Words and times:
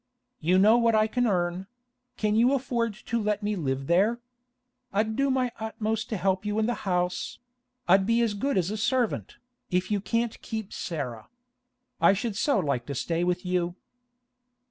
You 0.39 0.57
know 0.57 0.77
what 0.79 0.95
I 0.95 1.05
can 1.05 1.27
earn; 1.27 1.67
can 2.17 2.35
you 2.35 2.53
afford 2.55 2.95
to 3.05 3.21
let 3.21 3.43
me 3.43 3.55
live 3.55 3.85
there? 3.85 4.19
I'd 4.91 5.15
do 5.15 5.29
my 5.29 5.51
utmost 5.59 6.09
to 6.09 6.17
help 6.17 6.43
you 6.43 6.57
in 6.57 6.65
the 6.65 6.73
house; 6.89 7.37
I'll 7.87 7.99
be 7.99 8.23
as 8.23 8.33
good 8.33 8.57
as 8.57 8.71
a 8.71 8.77
servant, 8.77 9.37
if 9.69 9.91
you 9.91 10.01
can't 10.01 10.41
keep 10.41 10.73
Sarah. 10.73 11.29
I 12.01 12.13
should 12.13 12.35
so 12.35 12.57
like 12.57 12.87
to 12.87 12.95
stay 12.95 13.23
with 13.23 13.45
you! 13.45 13.75